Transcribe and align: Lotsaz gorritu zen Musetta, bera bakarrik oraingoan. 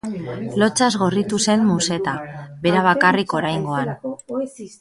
Lotsaz 0.61 0.87
gorritu 1.01 1.39
zen 1.45 1.67
Musetta, 1.67 2.15
bera 2.67 2.83
bakarrik 2.91 3.39
oraingoan. 3.41 3.97